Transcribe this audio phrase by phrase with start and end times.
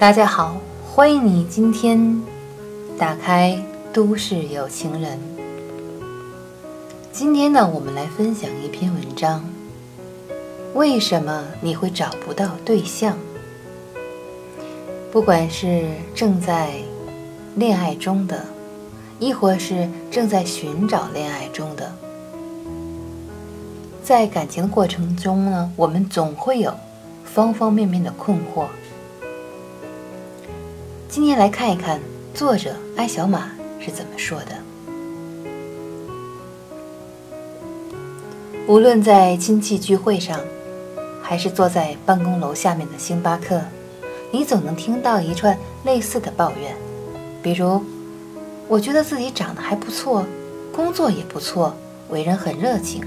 [0.00, 2.22] 大家好，欢迎你今天
[2.96, 3.62] 打开
[3.94, 5.18] 《都市有情人》。
[7.12, 9.44] 今天呢，我们来分享一篇文章：
[10.72, 13.18] 为什么你会找不到对象？
[15.12, 15.84] 不管是
[16.14, 16.70] 正在
[17.56, 18.46] 恋爱中的，
[19.18, 21.92] 亦或是正在寻找恋爱中的，
[24.02, 26.72] 在感情的过程中呢，我们总会有
[27.22, 28.64] 方方面面的困惑。
[31.10, 32.00] 今天来看一看
[32.32, 34.52] 作者艾小马是怎么说的。
[38.68, 40.38] 无论在亲戚聚会上，
[41.20, 43.60] 还是坐在办公楼下面的星巴克，
[44.30, 46.76] 你总能听到一串类似的抱怨，
[47.42, 47.82] 比如
[48.68, 50.24] ：“我觉得自己长得还不错，
[50.72, 51.74] 工作也不错，
[52.10, 53.02] 为人很热情，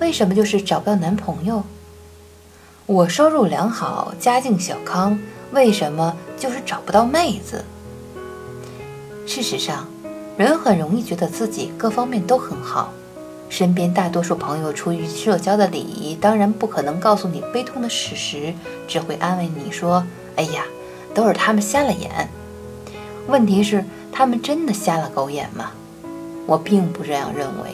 [0.00, 1.62] 为什么就是找不到男朋友
[2.84, 5.18] ？”“我收入良好，家境小康。”
[5.50, 7.64] 为什么就是找不到妹子？
[9.26, 9.86] 事实上，
[10.36, 12.92] 人很容易觉得自己各方面都很好，
[13.48, 18.54] 身边大多数朋友出于社交的礼仪，当然不可能告诉你悲痛的事实，
[18.86, 20.04] 只会安慰你说
[20.36, 20.64] ：“哎呀，
[21.12, 22.28] 都是他们瞎了眼。”
[23.28, 25.72] 问题是，他们真的瞎了狗眼吗？
[26.46, 27.70] 我并不这样认为。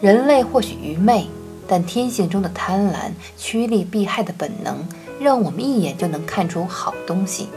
[0.00, 1.26] 人类或许愚昧，
[1.68, 4.84] 但天性中的贪婪、趋利避害的本能。
[5.18, 7.48] 让我们一眼就能看出好东西。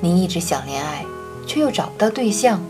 [0.00, 1.04] 你一直想恋爱，
[1.44, 2.60] 却又找不到对象，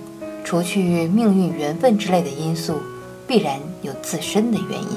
[0.43, 2.81] 除去命运、缘分之类的因素，
[3.27, 4.89] 必然有自身的原因。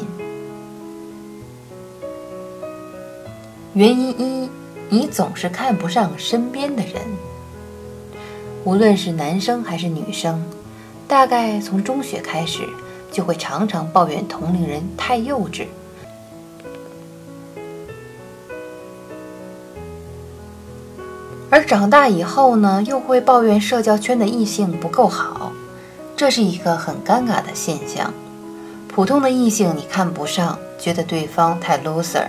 [3.74, 4.50] 原因一，
[4.90, 7.02] 你总是看不上身边的人。
[8.64, 10.42] 无论是男生还是女生，
[11.06, 12.64] 大概从中学开始，
[13.12, 15.66] 就会常常抱怨同龄人太幼稚。
[21.50, 25.52] 而长大以后呢，又会抱怨社交圈的异性不够好，
[26.16, 28.14] 这是一个很尴尬的现象。
[28.88, 32.28] 普通的异性你看不上，觉得对方太 loser，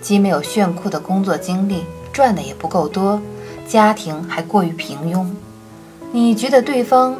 [0.00, 3.20] 既没有炫酷的工作经历，赚的也不够多，
[3.68, 5.26] 家庭还过于平庸，
[6.10, 7.16] 你觉得对方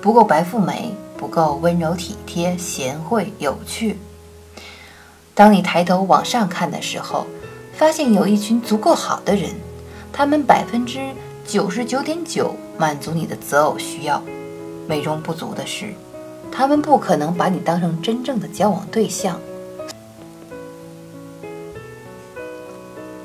[0.00, 3.98] 不够白富美，不够温柔体贴、贤惠有趣。
[5.34, 7.26] 当你抬头往上看的时候，
[7.74, 9.50] 发现有一群足够好的人。
[10.10, 10.98] 他们百分之
[11.46, 14.20] 九十九点九满足你的择偶需要，
[14.88, 15.94] 美中不足的是，
[16.50, 19.38] 他们不可能把你当成真正的交往对象，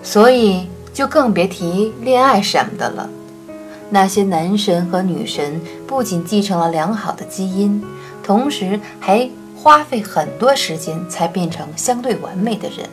[0.03, 3.09] 所以就更别提恋爱什么的了。
[3.93, 7.79] 那些男神和女神不仅继承了良好的基因，
[8.23, 12.89] 同时还花费很多时间才变成相对完美的人，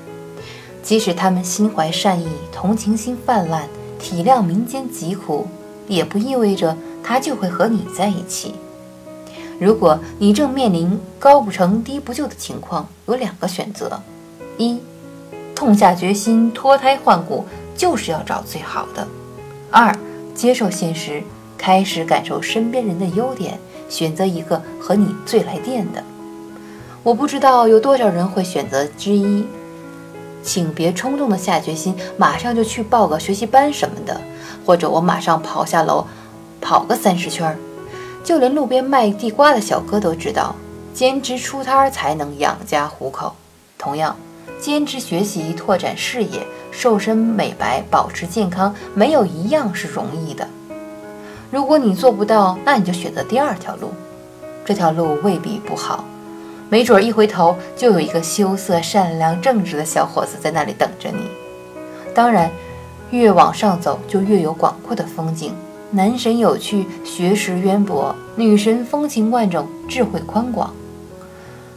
[0.83, 3.67] 即使他们心怀善意，同情心泛滥。
[3.99, 5.47] 体谅民间疾苦，
[5.89, 8.55] 也不意味着他就会和你在一起。
[9.59, 14.03] 如果你正面临高不成低不就的情况，有两个选择：
[14.59, 14.81] 一，
[15.55, 19.07] 痛下决心脱胎换骨，就是要找最好的；
[19.71, 19.95] 二，
[20.35, 21.23] 接受现实，
[21.59, 23.59] 开始感受身边人的优点，
[23.89, 26.03] 选择一个和你最来电的。
[27.03, 29.47] 我不知道有多少人会选择之一。
[30.43, 34.21] 请别冲动的下决心，马上就去报个学习班什么的，
[34.65, 36.07] 或者我马上跑下楼，
[36.63, 37.59] 跑个三十圈儿。
[38.25, 40.55] 就连路边卖地瓜的小哥都知道，
[40.95, 43.35] 兼职出摊才能养家糊口。
[43.77, 44.17] 同样，
[44.59, 50.47] 兼职学习、拓展视野、瘦身美白、保持健康，没有一样是容易的。
[51.51, 53.93] 如果你做不到，那你就选择第二条路，
[54.65, 56.05] 这条路未必不好。
[56.69, 61.29] 没准一回头就有一个羞涩、善良、正直的小伙子在那里等着你。
[62.15, 62.49] 当然，
[63.11, 65.53] 越往上走就越有广阔的风景。
[65.91, 70.73] 男神有趣、学识渊博，女神风情万种、智慧宽广。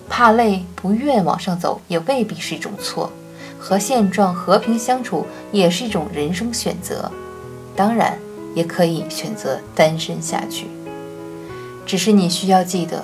[0.08, 3.12] 怕累不愿往上走也未必是一种错，
[3.64, 7.10] 和现状和平相处也是一种人生选择。
[7.78, 8.20] 当然，
[8.54, 10.68] 也可以选择单身下去。
[11.86, 13.02] 只是你需要记得。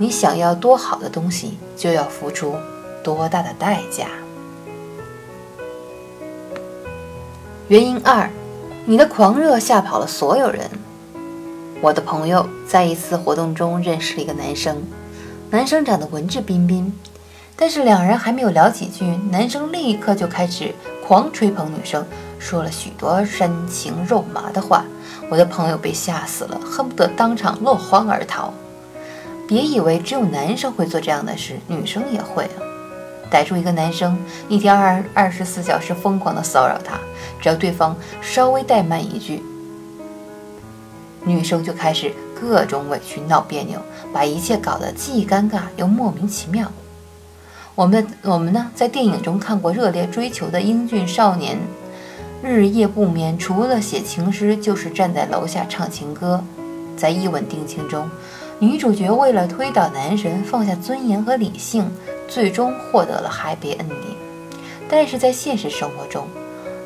[0.00, 2.56] 你想要多好的东西，就要付出
[3.04, 4.06] 多大的代价。
[7.68, 8.28] 原因二，
[8.84, 10.68] 你的狂热吓跑了所有人。
[11.80, 14.82] 我的朋友在一次活动中认识了一个男生，
[15.50, 16.92] 男生长得文质彬彬，
[17.60, 20.72] 但是两人还没有聊几句，男生立刻就开始
[21.04, 22.06] 狂吹捧女生，
[22.38, 24.84] 说了许多煽情肉麻的话。
[25.28, 28.54] 我的朋友被吓死了，恨不得当场落荒而逃。
[29.48, 32.62] 别以为只有男生会做这样的事，女生也会啊。
[33.28, 34.16] 逮住一个男生，
[34.48, 36.98] 一天二二十四小时疯狂的骚扰他，
[37.42, 39.42] 只要对方稍微怠慢一句，
[41.24, 43.80] 女生就开始各种委屈闹别扭，
[44.14, 46.70] 把一切搞得既尴尬又莫名其妙。
[47.78, 51.56] 我们我们呢，在电影中看过热烈追求的英俊少年，
[52.42, 56.42] 日夜不眠，除了写情诗，就是站在楼下唱情歌。
[56.96, 58.10] 在一吻定情中，
[58.58, 61.88] 女主角为了推倒男神，放下尊严和理性，
[62.26, 64.16] 最终获得了 happy ending。
[64.88, 66.26] 但是在现实生活中，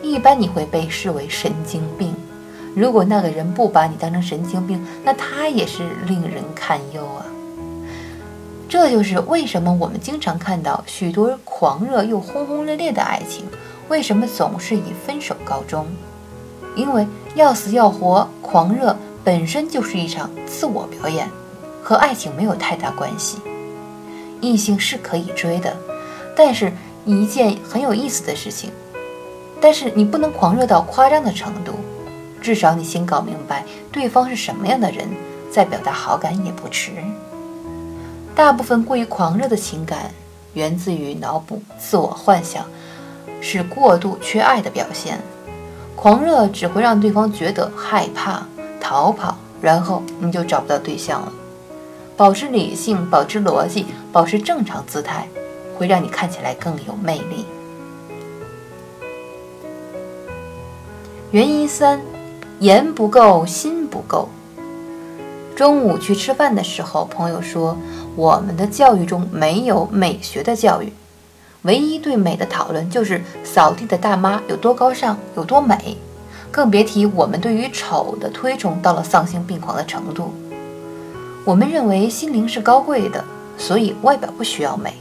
[0.03, 2.15] 一般你会被视为神经病。
[2.77, 7.25] 如果那个人不把你当成神经病，那他也是令人堪忧啊。
[8.73, 13.45] 这就是为什么我们经常看到许多狂热又轰轰烈烈的爱情，
[13.91, 15.87] 为什么总是以分手告终？
[16.75, 18.97] 因为要死要活，狂热。
[19.23, 21.29] 本身就是一场自我表演，
[21.83, 23.43] 和爱情没有太大关系。
[24.41, 25.77] 异性是可以追的，
[26.35, 26.73] 但是
[27.05, 28.71] 一件很有意思的事情。
[29.61, 31.75] 但是你不能狂热到夸张的程度，
[32.41, 35.07] 至少你先搞明白对方是什么样的人，
[35.51, 36.93] 再表达好感也不迟。
[38.35, 40.11] 大部分过于狂热的情感
[40.55, 42.65] 源自于脑补、自我幻想，
[43.41, 45.21] 是过度缺爱的表现。
[45.95, 48.43] 狂热只会让对方觉得害怕。
[48.81, 51.33] 逃跑，然后你就找不到对象了。
[52.17, 55.29] 保持理性，保持逻辑，保持正常姿态，
[55.79, 57.47] 会让你看起来更有魅力。
[61.31, 62.01] 原因三：
[62.59, 64.29] 言不够，心不够。
[65.55, 67.79] 中午去吃饭的时候，朋友说
[68.15, 70.93] 我们的教育中没有美学的教育，
[71.63, 75.97] 唯一对美的讨论就是扫地的大妈有多高尚，有多美。
[76.51, 80.35] 更别提我们对于丑的推崇到了丧心病狂的程度。
[81.47, 83.25] 我们认为心灵是高贵的，
[83.57, 84.93] 所以外表不需要美，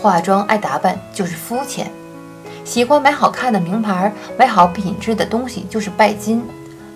[0.00, 1.90] 化妆爱打扮就是肤浅，
[2.64, 6.42] 喜欢买好看的名牌，买好品质的东西就是拜金，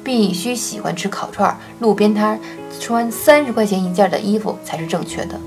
[0.04, 2.38] 必须喜欢吃烤串，路边摊
[2.78, 5.40] 穿三十块钱一件的衣服才是正确的。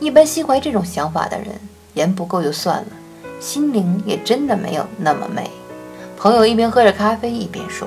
[0.00, 1.48] 一般心怀这种想法的人，
[1.94, 2.86] 颜不够就算了，
[3.40, 5.50] 心灵也真的没有那么美。
[6.18, 7.86] 朋友一边喝着咖啡一边说：“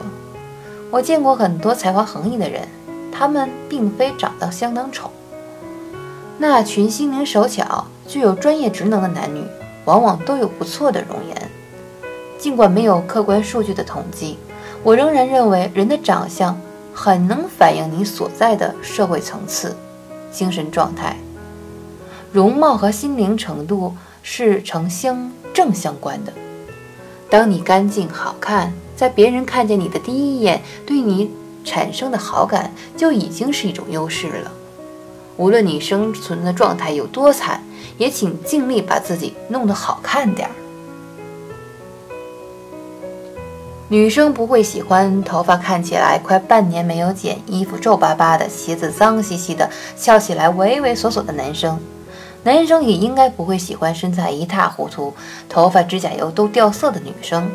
[0.89, 2.61] 我见过很多才华横溢的人，
[3.11, 5.11] 他们并非长得相当丑。
[6.37, 9.43] 那群心灵手巧、具有专业职能的男女，
[9.83, 11.51] 往往都有不错的容颜。
[12.37, 14.37] 尽管没有客观数据的统计，
[14.83, 16.59] 我仍然认为人的长相
[16.93, 19.75] 很能反映你所在的社会层次、
[20.31, 21.15] 精神状态。
[22.31, 26.31] 容貌和心灵程度是成相正相关的。”
[27.29, 31.31] 当你干净好看，在别人看见你的第一眼，对你
[31.63, 34.51] 产生的好感就已经是一种优势了。
[35.37, 37.63] 无论你生存的状态有多惨，
[37.97, 40.51] 也请尽力把自己弄得好看点儿。
[43.91, 51.79] 女生不会喜欢头发看起来快半年没有剪，衣服皱巴巴的，鞋子脏兮兮的，笑起来畏畏缩缩的男生。
[52.43, 55.11] 男生也应该不会喜欢身材一塌糊涂、
[55.49, 57.49] 头发、指甲油都掉色的女生。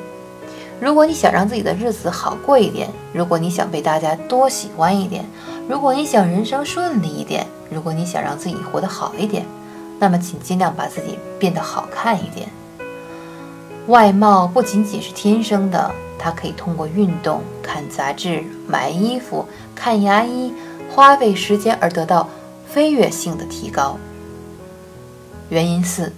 [0.81, 5.25] 如果你想让自己的日子好过一点，如果你想被大家多喜欢一点，
[5.69, 9.47] 如果你想人生顺利一点，如果你想让自己活得好一点，
[10.01, 12.49] 那么请尽量把自己变得好看一点。
[13.87, 20.53] 外貌不仅仅是天生的，他可以通过运动、看杂志、买衣服、看牙医、
[20.91, 22.29] 花费时间而得到
[22.67, 23.99] 飞跃性的提高。
[25.49, 26.13] 原因四，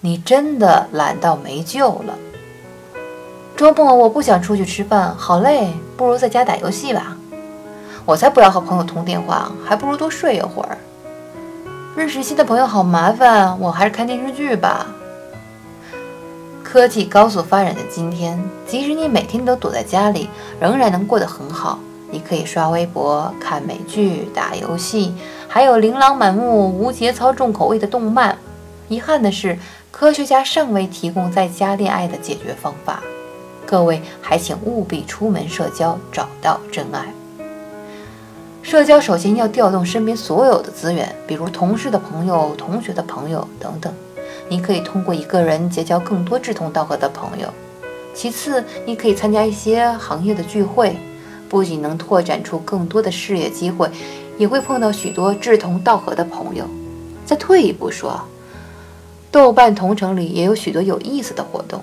[0.00, 2.18] 你真的懒到没救了。
[3.56, 7.16] 周末我不想出去吃饭，好累，不如在家打游戏吧。
[8.06, 10.76] 我才不要和朋友通电话，还不如多睡一会儿。
[11.94, 14.86] 认识新的朋友好麻烦，我还是看电视剧吧。
[16.72, 20.28] 科技高速发展的今天，即使你每天都躲在家里，
[20.60, 21.80] 仍然能过得很好。
[22.12, 25.12] 你可以刷微博、看美剧、打游戏。
[25.48, 28.38] 还有琳琅满目、无节操、重口味的动漫。
[28.86, 29.58] 遗憾的是，
[29.90, 33.02] 科学家尚未提供在家恋爱的解决方法。
[33.66, 37.12] 各位还请务必出门社交，找到真爱。
[38.62, 43.92] 社交首先要调动身边所有的资源，比如同事的朋友、同学的朋友等等。
[44.50, 47.48] 你可以通过一个人结交更多志同道合的朋友。
[48.12, 50.96] 其次，你可以参加一些行业的聚会，
[51.48, 53.88] 不仅能拓展出更多的事业机会。
[54.36, 56.64] 也会碰到许多志同道合的朋友。
[57.26, 58.18] 再退一步说，
[59.30, 61.78] 豆瓣同城里也有许多有意思的活动。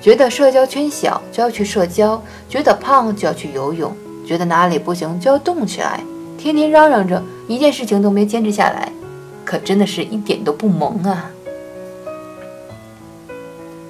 [0.00, 3.94] 觉得社交圈小就要去社交，觉得胖就要去游泳，
[4.26, 6.00] 觉得哪里不行就要动起来。
[6.36, 8.90] 天天嚷嚷着一件事情都没坚持下来，
[9.44, 11.30] 可真的是一点都不萌啊！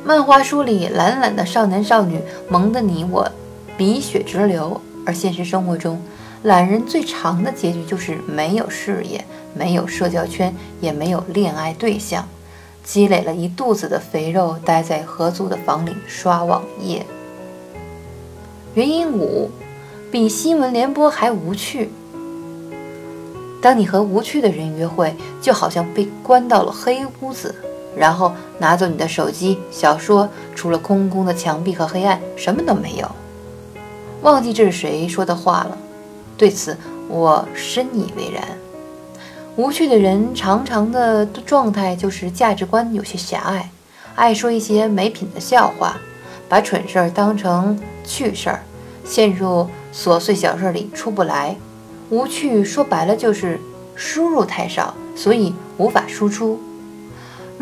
[0.04, 3.30] 漫画书里懒懒的少男少女萌得你我
[3.76, 6.00] 鼻血直流，而现实生活中，
[6.42, 6.84] 懒人。
[6.84, 12.28] 最长的结局就是没有事业，没有社交圈，也没有恋爱对象，
[12.82, 17.06] 积累了一肚子的肥肉，待在合租的房里刷网页。
[18.74, 19.50] 原因五，
[20.10, 21.90] 比新闻联播还无趣。
[23.62, 24.76] 当你和无趣的人。
[24.76, 27.54] 约会，就好像被关到了黑屋子，
[27.96, 33.10] 然后拿走你的手机、小说，除了空空的墙壁和黑暗，什么都没有。
[34.22, 35.76] 忘记这是谁说的话了，
[36.36, 36.76] 对此
[37.08, 38.42] 我深以为然。
[39.56, 43.68] 无趣的人常常的状态就是价值观有些狭隘，
[44.14, 45.98] 爱说一些没品的笑话，
[46.48, 48.62] 把蠢事儿当成趣事儿，
[49.04, 51.56] 陷入琐碎小事里出不来。
[52.08, 53.60] 无趣说白了就是
[53.94, 56.58] 输入太少，所以无法输出。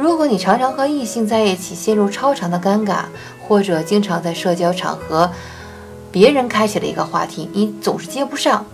[0.00, 3.02] 如果你常常和异性在一起陷入超长的尴尬，
[3.46, 5.30] 或者经常在社交场合，
[6.10, 8.64] 别人开启了一个话题，你总是接不上，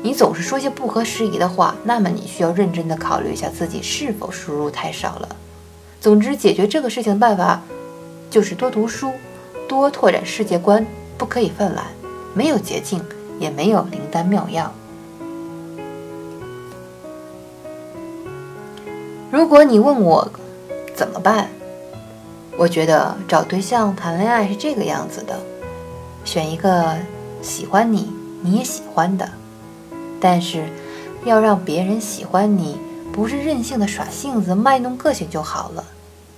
[0.00, 5.28] 你总是说些不合时宜的话，那么你需要认真的考虑一下自己是否输入太少了。
[6.00, 7.60] 总之，解决这个事情的办法
[8.30, 9.10] 就是多读书，
[9.66, 10.86] 多拓展世界观，
[11.18, 11.86] 不可以犯懒。
[12.32, 13.02] 没有捷径，
[13.40, 14.72] 也没有灵丹妙药。
[19.32, 20.30] 如果你问我
[20.94, 21.48] 怎么办，
[22.56, 25.36] 我觉得找对象谈恋爱是这个样子的：
[26.24, 26.96] 选一个
[27.42, 29.28] 喜欢你、你也喜欢的，
[30.20, 30.68] 但是
[31.24, 32.78] 要让别人喜欢你，
[33.12, 35.84] 不是任性的耍性子、卖弄个性就好了。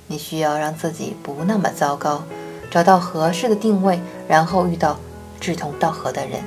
[0.07, 2.23] 你需要让自己不那么糟糕，
[2.71, 4.97] 找到合适的定位，然后遇到
[5.39, 6.41] 志同道合的人。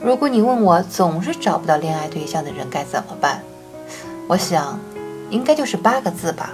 [0.00, 3.42] 如果你问我总是找不到恋爱对象的人该怎么办，
[4.28, 4.78] 我想。
[5.28, 6.52] 应该就是八个字吧，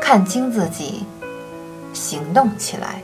[0.00, 1.04] 看清自己，
[1.92, 3.02] 行动起来。